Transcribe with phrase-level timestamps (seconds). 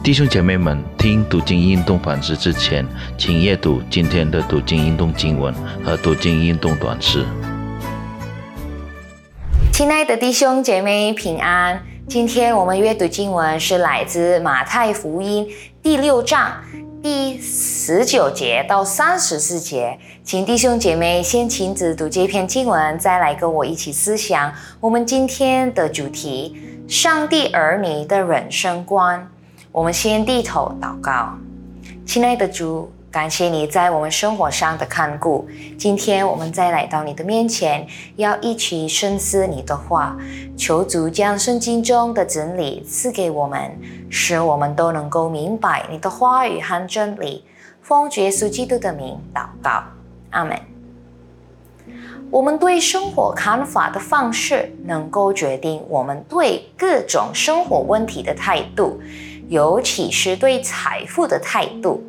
[0.00, 2.86] 弟兄姐妹们，听读经运动反思之前，
[3.18, 5.52] 请阅读今天的读经运动经文
[5.84, 7.26] 和读经运动短诗。
[9.72, 15.46] 亲爱的弟兄姐妹平安，今天我们阅读经文是来自马太福音
[15.82, 16.52] 第六章
[17.02, 26.56] 第十九节到三十四节，请弟兄姐妹先亲自读这篇经文，再来跟我一起思想我们今天的主题：
[26.88, 29.28] 上帝儿女的人生观。
[29.70, 31.36] 我们先低头祷告，
[32.06, 35.46] 亲爱的主，感谢你在我们生活上的看顾。
[35.76, 40.16] 今天我们再来到你的面前，要一起深思你的话，
[40.56, 43.70] 求主将圣经中的真理赐给我们，
[44.08, 47.44] 使我们都能够明白你的话语和真理。
[47.82, 49.82] 奉耶稣基督的名祷告，
[50.30, 50.58] 阿门。
[52.30, 59.00] 我们对生活看法的方式，能够决定我们对各种生活问题的态度。
[59.48, 62.04] 尤其是对财富的态度，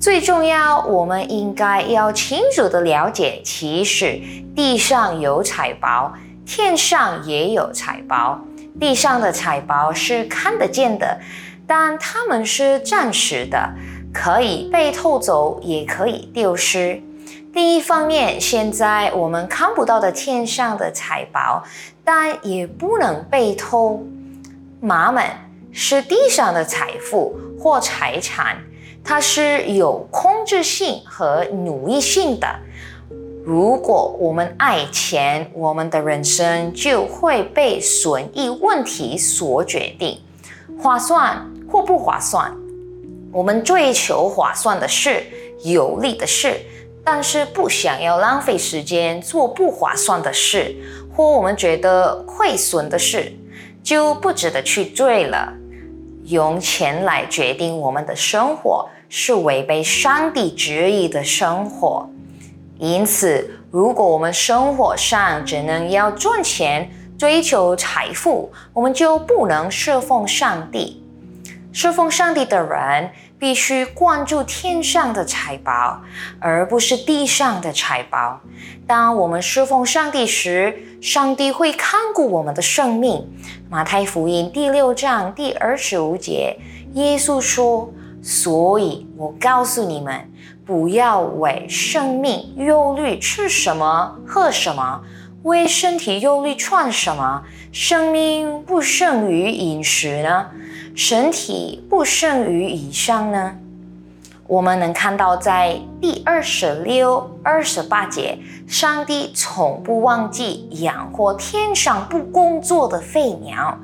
[0.00, 4.18] 最重要，我们应该要清楚的了解，其实
[4.56, 6.14] 地上有财宝，
[6.46, 8.40] 天上也有财宝。
[8.80, 11.20] 地上的财宝是看得见的，
[11.66, 13.74] 但它们是暂时的，
[14.12, 17.00] 可以被偷走，也可以丢失。
[17.52, 21.62] 另一方面，现在我们看不到的天上的财宝，
[22.02, 24.02] 但也不能被偷。
[24.80, 25.43] 马们。
[25.76, 28.56] 是地上的财富或财产，
[29.02, 32.46] 它是有控制性和奴役性的。
[33.44, 40.20] 如果我们爱钱，我们的人生就会被损益问题所决定，
[40.80, 42.56] 划算或不划算。
[43.32, 45.24] 我们追求划算的事、
[45.64, 46.60] 有利的事，
[47.04, 50.72] 但是不想要浪费时间做不划算的事，
[51.12, 53.32] 或我们觉得亏损的事，
[53.82, 55.52] 就不值得去追了。
[56.24, 62.08] 用钱来决定我们的生活，是违背上帝旨意的生活。
[62.78, 71.03] 因此，如果我们生活上只能要赚钱、追求财富，我们就不能侍奉上帝。
[71.74, 76.00] 侍奉上帝的人必须关注天上的财宝，
[76.38, 78.40] 而不是地上的财宝。
[78.86, 83.28] 当我们侍奉上帝时，上帝会看顾我们的生命。
[83.68, 86.56] 马太福音第六章第二十五节，
[86.92, 87.92] 耶稣说
[88.22, 90.30] ：“所以我告诉你们，
[90.64, 95.00] 不要为生命忧虑吃什么、喝什么；
[95.42, 97.42] 为身体忧虑穿什么。
[97.72, 100.46] 生命不胜于饮食呢？
[100.94, 103.56] 身体不胜于以上呢？”
[104.46, 113.78] 我们能看到，在第二十六、二十八节，上帝从不忘记养活天上不工作的飞鸟。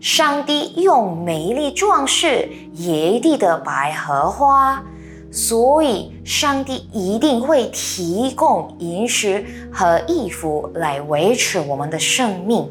[0.00, 4.82] 上帝用美丽装饰野地的百合花，
[5.30, 9.42] 所以上帝一定会提供饮食
[9.72, 12.68] 和衣服来维持我们的生命。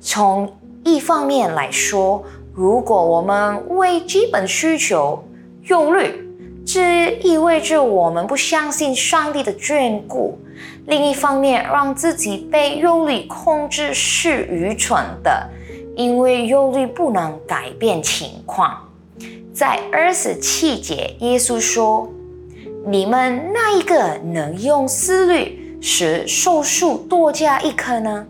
[0.00, 0.52] 从
[0.82, 2.24] 一方面来说，
[2.56, 5.22] 如果我们为基本需求
[5.64, 6.26] 忧虑，
[6.64, 10.38] 这意味着我们不相信上帝的眷顾。
[10.86, 15.50] 另一方面，让自己被忧虑控制是愚蠢的，
[15.96, 18.88] 因为忧虑不能改变情况。
[19.52, 22.08] 在二十七节，耶稣说
[22.88, 28.26] ：“你们那一个能用思虑使寿数多加一颗呢？”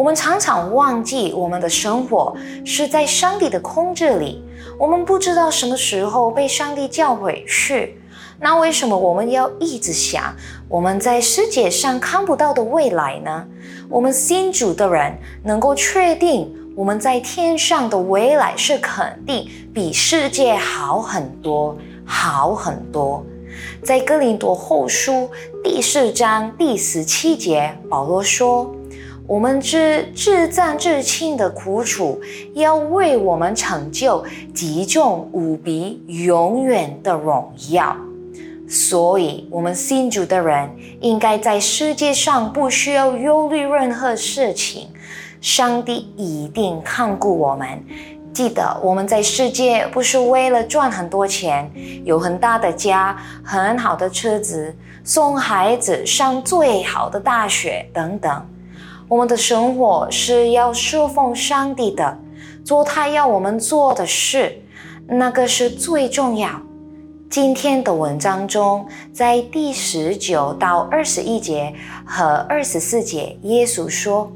[0.00, 2.34] 我们常常忘记，我们的生活
[2.64, 4.42] 是在上帝的控制里。
[4.78, 8.00] 我们不知道什么时候被上帝叫回去，
[8.40, 10.34] 那为什么我们要一直想
[10.70, 13.46] 我们在世界上看不到的未来呢？
[13.90, 23.22] 我们新主的人能够确定我们在天上的未来是肯定比世界好很多，好很多。
[23.84, 25.28] 在哥林多后书
[25.62, 28.74] 第四章第十七节，保罗说。
[29.30, 32.20] 我们知至赞至亲的苦楚，
[32.52, 37.96] 要为我们成就极重无比、永远的荣耀。
[38.68, 40.68] 所以，我们信主的人
[41.00, 44.88] 应该在世界上不需要忧虑任何事情。
[45.40, 47.68] 上帝一定看顾我们。
[48.32, 51.70] 记得，我们在世界不是为了赚很多钱、
[52.04, 54.74] 有很大的家、很好的车子、
[55.04, 58.44] 送孩子上最好的大学等等。
[59.10, 62.16] 我们的生活是要侍奉上帝的，
[62.64, 64.62] 做他要我们做的事，
[65.08, 66.48] 那个是最重要。
[67.28, 71.74] 今天的文章中，在第十九到二十一节
[72.06, 74.30] 和二十四节，耶稣说：“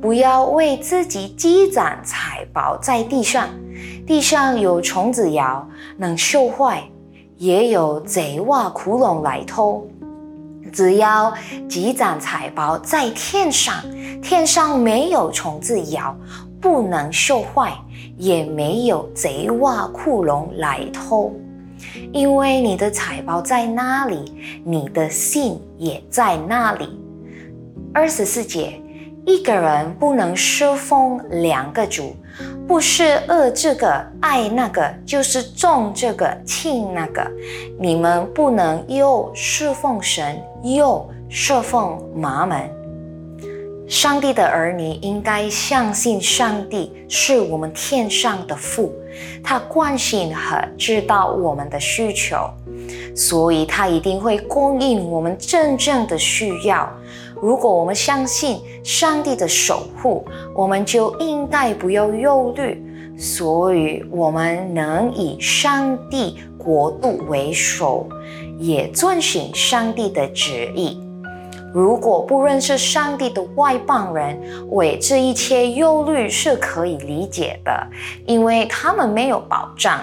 [0.00, 3.50] 不要为自己积攒财宝在地上，
[4.06, 5.68] 地上有虫子咬，
[5.98, 6.84] 能锈坏；
[7.36, 9.86] 也有贼挖窟窿来偷。
[10.72, 11.32] 只要
[11.68, 13.74] 积攒财宝在天上，
[14.22, 16.16] 天上没有虫子咬，
[16.60, 17.72] 不能绣坏，
[18.16, 21.34] 也没有贼挖窟窿来偷。
[22.12, 26.88] 因为你的财宝在那里，你的心也在那里。
[27.92, 28.80] 二十四节，
[29.26, 32.14] 一个人不能侍奉两个主，
[32.66, 37.28] 不是恶这个爱那个，就是重这个轻那个。
[37.78, 42.58] 你们不能又侍奉神，又侍奉马门。
[43.88, 48.92] 上帝的儿女应该相信上帝是我们天上的父，
[49.42, 52.36] 他关心和知道我们的需求，
[53.16, 56.88] 所以他一定会供应我们真正的需要。
[57.40, 62.82] 如果我们相信上帝的守护，我们就应该不要忧虑，
[63.18, 68.06] 所以我们能以上帝国度为首，
[68.58, 71.00] 也遵循上帝的旨意。
[71.72, 74.36] 如果不认识上帝的外邦人，
[74.70, 77.86] 为这一切忧虑是可以理解的，
[78.26, 80.00] 因为他们没有保障，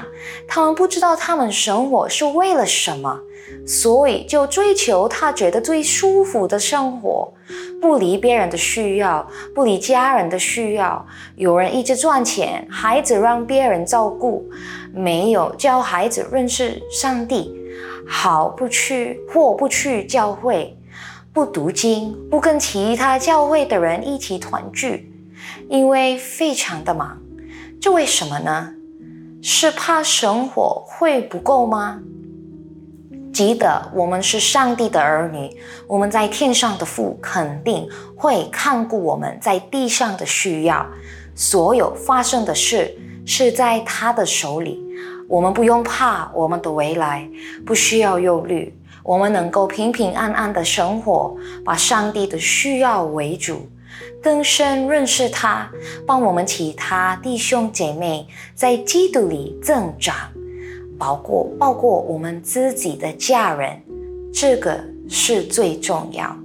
[0.47, 3.19] 他们不知道他们生活是为了什么，
[3.65, 7.33] 所以就追求他觉得最舒服的生活，
[7.81, 11.05] 不理别人的需要，不理家人的需要。
[11.35, 14.49] 有人一直赚钱，孩子让别人照顾，
[14.93, 17.53] 没有教孩子认识上帝，
[18.07, 20.73] 好不去或不去教会。
[21.33, 25.11] 不读经，不跟其他教会的人一起团聚，
[25.69, 27.21] 因为非常的忙。
[27.79, 28.73] 这为什么呢？
[29.43, 31.99] 是怕生活会不够吗？
[33.33, 40.85] 记得我们是上帝的儿女，我们在天上的父肯定会看顾我们在地上的需要。
[41.35, 44.79] 所有发生的事是在他的手里，
[45.27, 47.29] 我们不用怕我们的未来，
[47.65, 48.75] 不需要忧虑。
[49.03, 53.69] 我们能够平平安安的生活，把上帝的需要为主，
[54.21, 55.69] 更深认识他，
[56.05, 60.15] 帮我们其他弟兄姐妹在基督里增长，
[60.97, 63.81] 包括包括我们自己的家人，
[64.33, 66.35] 这个是最重要。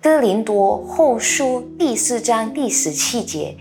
[0.00, 3.56] 哥林多后书第四章第十七节，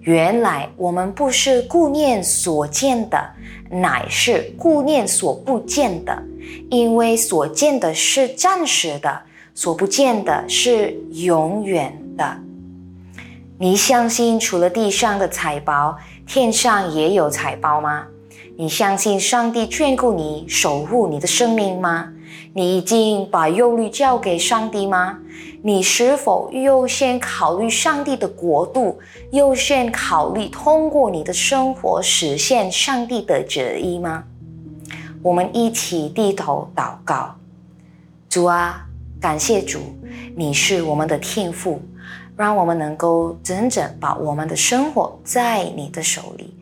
[0.00, 3.30] 原来我们不是顾念所见的，
[3.70, 6.22] 乃是顾念所不见的。
[6.70, 9.20] 因为所见的是暂时的，
[9.54, 12.38] 所不见的是永远的。
[13.58, 18.06] 你相信除了地上的财宝，天上也有财宝吗？
[18.60, 22.12] 你相信上帝眷顾你、守护你的生命吗？
[22.54, 25.20] 你已经把忧虑交给上帝吗？
[25.62, 28.98] 你是否优先考虑上帝的国度，
[29.30, 34.24] 优先考虑通过你的生活实现上帝的旨意吗？
[35.22, 37.36] 我们一起低头祷告，
[38.28, 38.84] 主啊，
[39.20, 39.78] 感谢主，
[40.34, 41.80] 你是我们的天父，
[42.36, 46.52] 让我们能够真正把我们的生活在你的手里，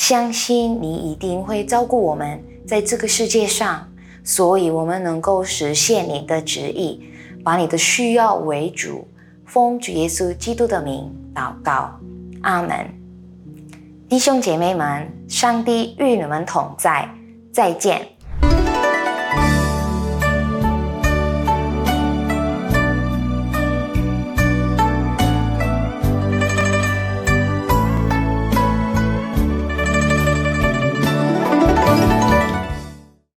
[0.00, 3.86] 相信你一定会照顾我们在这个世界上，
[4.24, 7.02] 所以我们能够实现你的旨意，
[7.44, 9.06] 把你的需要为主，
[9.44, 12.00] 奉主耶稣基督的名祷告，
[12.40, 12.88] 阿门。
[14.08, 17.06] 弟兄姐妹们，上帝与你们同在。
[17.52, 18.08] 再见。